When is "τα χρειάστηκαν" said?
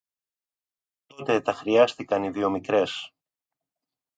1.41-2.23